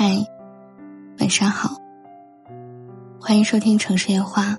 [0.00, 0.14] 嗨，
[1.18, 1.70] 晚上好，
[3.20, 4.52] 欢迎收听《城市夜话》，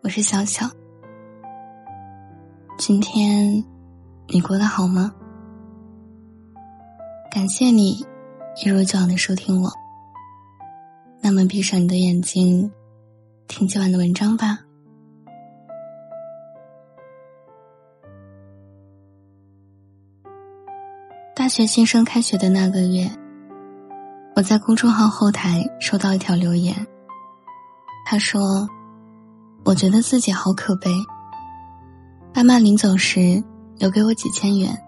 [0.00, 0.64] 我是小小。
[2.78, 3.64] 今天
[4.28, 5.12] 你过得好吗？
[7.32, 7.98] 感谢你
[8.62, 9.68] 一如既往的收听我。
[11.20, 12.70] 那么，闭上你的眼睛，
[13.48, 14.60] 听今晚的文章吧。
[21.34, 23.10] 大学新生开学的那个月。
[24.38, 26.86] 我在公众号后台收到一条留言，
[28.06, 28.68] 他说
[29.66, 30.88] ：“我觉得自己好可悲。
[32.32, 33.42] 爸妈临走时
[33.78, 34.80] 留给我几千元，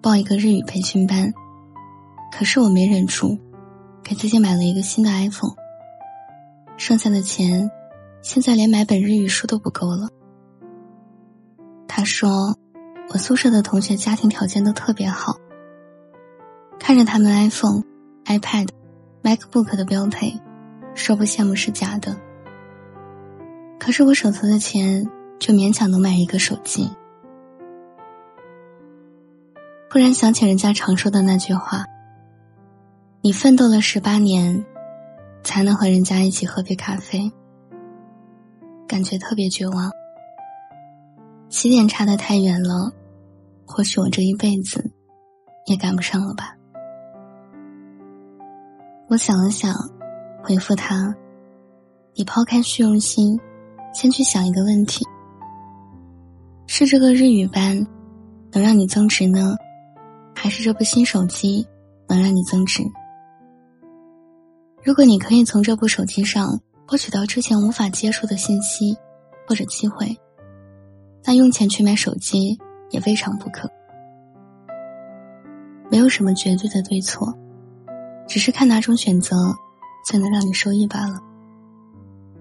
[0.00, 1.30] 报一个日语培训班，
[2.32, 3.38] 可是我没忍住，
[4.02, 5.54] 给自己买了一个新的 iPhone。
[6.78, 7.70] 剩下的钱，
[8.22, 10.08] 现在连买本日语书都不够了。”
[11.86, 12.56] 他说
[13.12, 15.36] ：“我宿舍的同学家庭条件都特别好，
[16.78, 17.82] 看着他们 iPhone、
[18.24, 18.68] iPad。”
[19.26, 20.40] MacBook 的标配，
[20.94, 22.16] 说不羡慕是假的。
[23.76, 25.04] 可是我手头的钱
[25.40, 26.88] 就勉强能买一个手机。
[29.90, 31.84] 忽然想起人家常说的那句话
[33.20, 34.64] ：“你奋斗了十八年，
[35.42, 37.28] 才能和人家一起喝杯咖啡。”
[38.86, 39.90] 感觉特别绝望。
[41.48, 42.92] 起点差的太远了，
[43.66, 44.88] 或许我这一辈子
[45.66, 46.56] 也赶不上了吧。
[49.08, 49.72] 我想了想，
[50.42, 51.14] 回复他
[52.14, 53.38] ：“你抛开虚荣心，
[53.94, 55.04] 先去想一个问题：
[56.66, 57.86] 是这个日语班
[58.50, 59.56] 能让你增值呢，
[60.34, 61.64] 还是这部新手机
[62.08, 62.82] 能让你增值？
[64.82, 68.98] 如果你可以从这部手机上获取到之前无法接触的信息
[69.46, 70.18] 或者机会，
[71.24, 72.58] 那用钱去买手机
[72.90, 73.70] 也未尝不可。
[75.92, 77.32] 没有什么绝对的对错。”
[78.26, 79.54] 只是看哪种选择
[80.04, 81.20] 最能让你受益罢了。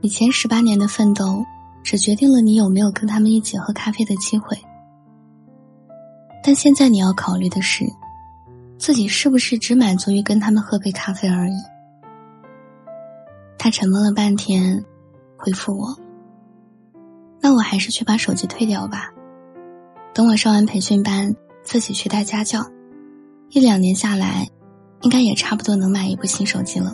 [0.02, 1.44] 你前十八年的奋斗，
[1.83, 4.57] 只决定了你有没有跟他们一起喝咖啡的机会。
[6.44, 7.85] 但现在你要考虑的是，
[8.78, 11.56] 自己是不是只满足于跟他们喝杯咖啡而已？
[13.57, 14.84] 他沉默了半天，
[15.38, 15.97] 回复我
[17.41, 19.12] ：“那我还是去把手机退掉吧。
[20.13, 22.63] 等我上完培训班，自己去带家教，
[23.50, 24.47] 一两年下来。”
[25.05, 26.91] 应该也差不多能买一部新手机了。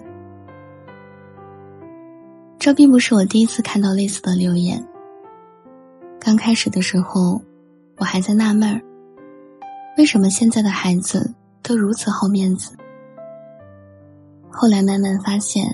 [2.60, 4.86] 这并不是我第一次看到类似的留言。
[6.20, 7.42] 刚开始的时候，
[7.98, 8.82] 我还在纳闷儿，
[9.98, 11.34] 为什么现在的孩子
[11.64, 12.76] 都如此好面子。
[14.52, 15.74] 后来慢慢发现，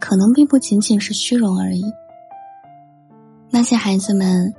[0.00, 1.84] 可能并不仅仅是虚荣而已。
[3.50, 4.52] 那些孩子们，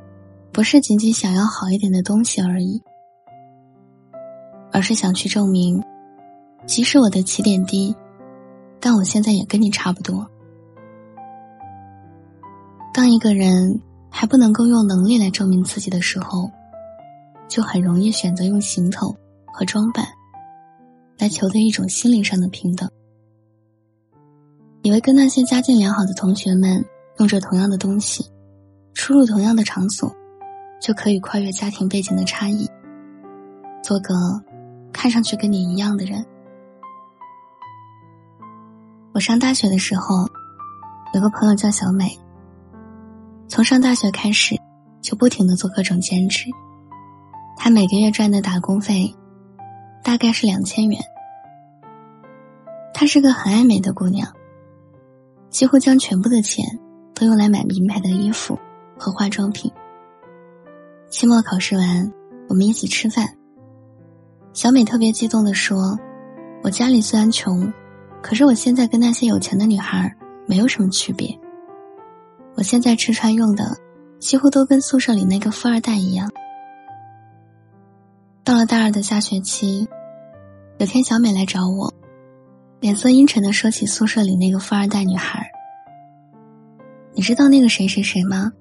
[0.54, 2.82] 不是仅仅想要好一点的东西而已，
[4.72, 5.84] 而是想去证明。
[6.66, 7.96] 即使我的起点低，
[8.80, 10.30] 但我现在也跟你差不多。
[12.94, 16.50] 当一个人还不能够用能力来证明自己的时候，
[17.48, 19.16] 就很容易选择用行头
[19.52, 20.06] 和装扮
[21.18, 22.90] 来求得一种心理上的平等，
[24.84, 26.84] 以为跟那些家境良好的同学们
[27.18, 28.26] 用着同样的东西，
[28.94, 30.16] 出入同样的场所，
[30.80, 32.70] 就可以跨越家庭背景的差异，
[33.84, 34.14] 做个
[34.92, 36.26] 看上去跟你一样的人。
[39.14, 40.28] 我上大学的时候，
[41.14, 42.20] 有个朋友叫小美。
[43.48, 44.56] 从上大学开始，
[45.02, 46.50] 就不停的做各种兼职。
[47.56, 49.14] 她每个月赚的打工费，
[50.04, 51.00] 大概是两千元。
[52.92, 54.28] 她是个很爱美的姑娘，
[55.52, 56.66] 几乎将全部的钱
[57.14, 58.58] 都用来买名牌的衣服
[58.98, 59.72] 和化妆品。
[61.08, 62.12] 期末考试完，
[62.50, 63.28] 我们一起吃饭。
[64.54, 66.00] 小美特别激动的说
[66.64, 67.72] ：“我家里虽然穷。”
[68.24, 70.12] 可是我现在跟那些有钱的女孩
[70.48, 71.38] 没有什么区别。
[72.56, 73.78] 我现在吃穿用的，
[74.18, 76.32] 几乎都跟宿舍里那个富二代一样。
[78.46, 79.88] 到了大二的下学期，
[80.78, 81.94] 有天小美来找我，
[82.80, 85.46] 脸色阴沉的说起宿舍里那个富二代女孩。
[87.14, 88.52] 你知道那个谁谁谁吗？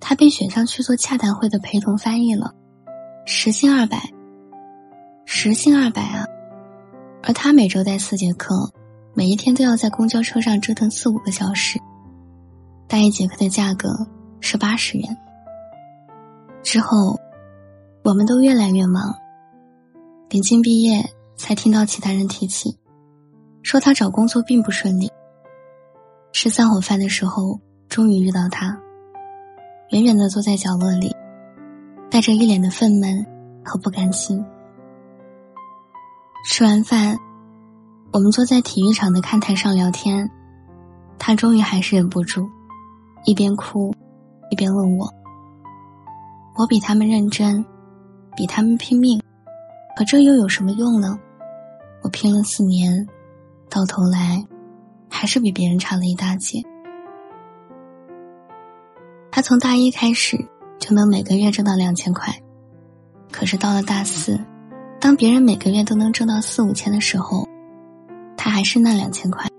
[0.00, 2.54] 她被选上去做洽谈会的陪同翻译了，
[3.26, 4.10] 时薪二百。
[5.26, 6.24] 时薪二百啊！
[7.22, 8.72] 而她每周带四节课。
[9.16, 11.78] 每一天都要在公交车上折腾四五个小时，
[12.88, 13.88] 但一节课的价格
[14.40, 15.16] 是八十元。
[16.64, 17.16] 之后，
[18.02, 19.14] 我们都越来越忙。
[20.30, 22.76] 临近毕业，才听到其他人提起，
[23.62, 25.08] 说他找工作并不顺利。
[26.32, 28.76] 吃散伙饭的时候，终于遇到他，
[29.90, 31.14] 远远的坐在角落里，
[32.10, 33.24] 带着一脸的愤懑
[33.64, 34.44] 和不甘心。
[36.50, 37.16] 吃完饭。
[38.14, 40.30] 我们坐在体育场的看台上聊天，
[41.18, 42.48] 他终于还是忍不住，
[43.24, 43.92] 一边哭，
[44.52, 45.12] 一边问我
[46.54, 47.66] ：“我比他们认真，
[48.36, 49.20] 比他们拼命，
[49.96, 51.18] 可这又有什么用呢？
[52.04, 53.04] 我拼了四年，
[53.68, 54.46] 到头来，
[55.10, 56.62] 还是比别人差了一大截。”
[59.32, 60.38] 他从大一开始
[60.78, 62.32] 就能每个月挣到两千块，
[63.32, 64.38] 可是到了大四，
[65.00, 67.44] 当别人每个月都能挣到四五千的时候。
[68.54, 69.50] 还是那两千块，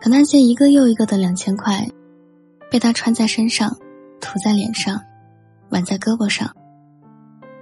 [0.00, 1.88] 可那些一个又一个的两千块，
[2.68, 3.70] 被他穿在身上，
[4.20, 5.00] 涂在脸上，
[5.68, 6.52] 挽在胳膊上，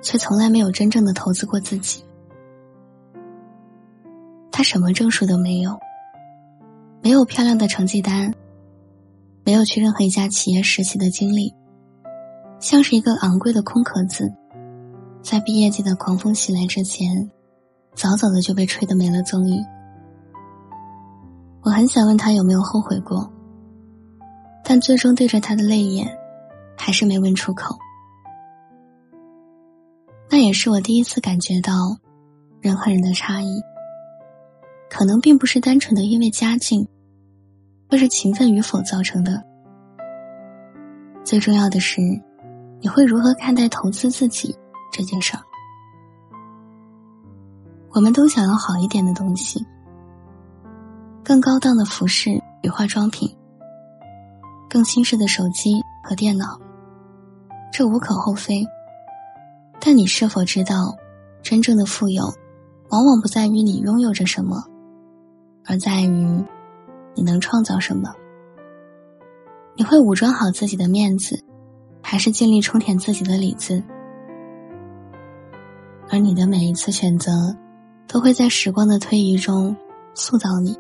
[0.01, 2.03] 却从来没有真正的投资过自己。
[4.51, 5.79] 他什么证书都没有，
[7.03, 8.33] 没有漂亮的成绩单，
[9.45, 11.53] 没有去任何一家企业实习的经历，
[12.61, 14.33] 像是一个昂贵的空壳子，
[15.21, 17.31] 在毕业季的狂风袭来之前，
[17.95, 19.63] 早早的就被吹得没了踪影。
[21.69, 23.31] 我很想问他有没有后悔过，
[24.65, 26.09] 但最终对着他的泪眼，
[26.79, 27.77] 还是没问出口。
[30.31, 31.95] 那也是我第一次感觉到，
[32.63, 33.61] 人和人的差异，
[34.89, 36.89] 可能并不是单纯的因为家境，
[37.91, 39.45] 或是勤奋与否造成的。
[41.23, 42.01] 最重要的是，
[42.81, 44.57] 你会如何看待投资自己
[44.91, 45.43] 这件事儿？
[47.91, 49.63] 我们都想要好一点的东西。
[51.29, 53.29] 更高档的服饰与化妆品，
[54.67, 56.59] 更新式的手机和电脑，
[57.71, 58.67] 这无可厚非。
[59.79, 60.97] 但你是否知道，
[61.43, 62.33] 真正的富有，
[62.89, 64.65] 往往不在于你拥有着什么，
[65.67, 66.43] 而在于
[67.15, 68.11] 你能创造什么。
[69.77, 71.39] 你会武装好自己的面子，
[72.01, 73.83] 还是尽力充填自己的里子？
[76.09, 77.55] 而你的每一次选择，
[78.07, 79.77] 都会在时光的推移中
[80.15, 80.75] 塑造你。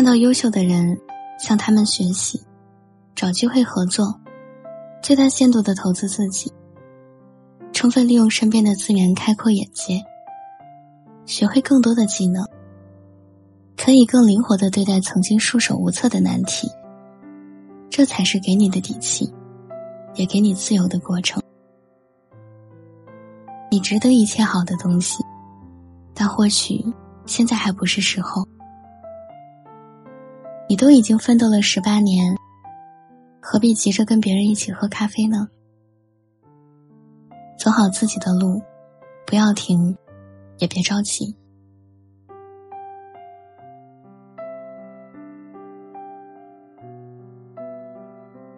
[0.00, 0.98] 看到优秀的人，
[1.38, 2.42] 向他们学习，
[3.14, 4.18] 找机会合作，
[5.02, 6.50] 最大限度的投资自己，
[7.74, 10.02] 充分利用身边的资源开阔眼界，
[11.26, 12.42] 学会更多的技能，
[13.76, 16.66] 可以更灵活的对待曾经束手无策的难题。
[17.90, 19.30] 这才是给你的底气，
[20.14, 21.42] 也给你自由的过程。
[23.70, 25.22] 你值得一切好的东西，
[26.14, 26.82] 但或许
[27.26, 28.42] 现在还不是时候。
[30.70, 32.32] 你都已经奋斗了十八年，
[33.42, 35.48] 何必急着跟别人一起喝咖啡呢？
[37.58, 38.62] 走好自己的路，
[39.26, 39.96] 不要停，
[40.58, 41.36] 也别着急。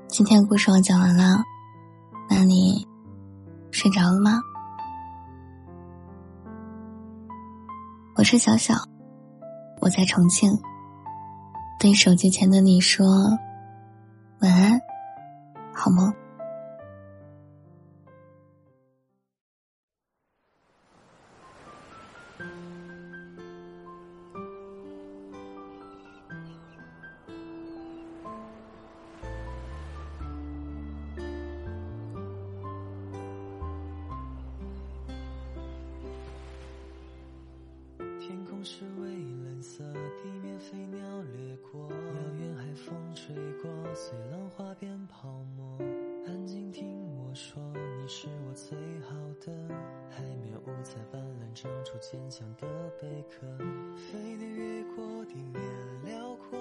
[0.06, 1.42] 今天故事我讲完了，
[2.28, 2.86] 那你
[3.70, 4.38] 睡着了吗？
[8.16, 8.74] 我是小小，
[9.80, 10.52] 我在重庆。
[11.82, 13.04] 对手机前的你说
[14.38, 14.80] 晚安，
[15.74, 16.14] 好梦。
[38.20, 38.84] 天空是
[52.02, 52.66] 坚强的
[53.00, 53.46] 贝壳。
[53.96, 55.62] 飞的越过地面
[56.04, 56.58] 辽阔，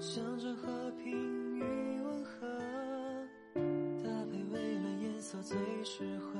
[0.00, 2.48] 向着和平与温和。
[3.54, 6.34] 搭配蔚蓝颜色最适合。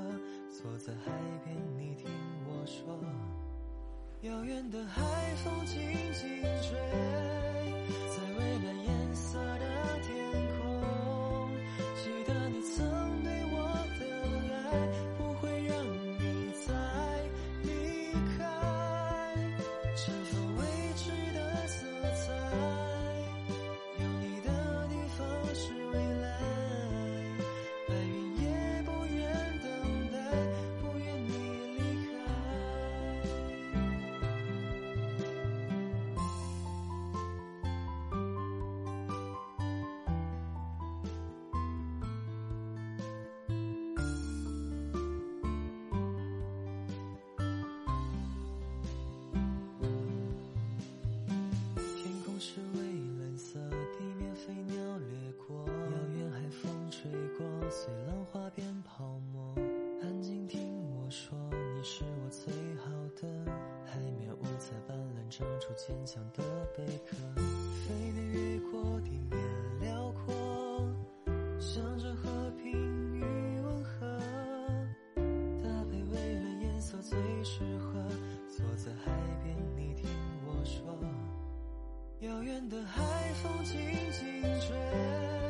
[0.49, 1.11] 坐在海
[1.45, 2.05] 边，你听
[2.45, 2.99] 我说，
[4.23, 5.01] 遥远的海
[5.37, 5.79] 风轻
[6.11, 6.27] 轻
[65.39, 66.43] 长出坚强的
[66.75, 67.15] 贝壳，
[67.87, 69.39] 飞碟越过地面
[69.79, 70.85] 辽阔，
[71.61, 72.73] 向着和平
[73.15, 73.23] 与
[73.61, 74.19] 温和，
[75.63, 78.05] 搭配蔚蓝颜色最适合。
[78.49, 80.09] 坐在海边，你听
[80.45, 80.93] 我说，
[82.19, 83.01] 遥远的海
[83.41, 83.79] 风轻
[84.11, 85.48] 轻吹。